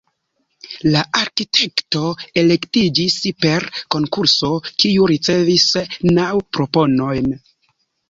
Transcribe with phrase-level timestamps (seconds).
[0.95, 2.01] La arkitekto
[2.43, 3.69] elektiĝis per
[3.99, 5.71] konkurso, kiu ricevis
[6.19, 7.35] naŭ proponojn.